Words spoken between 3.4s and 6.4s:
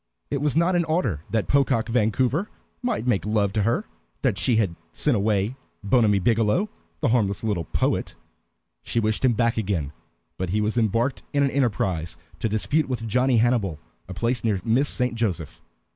to her that she had sent away Bonamy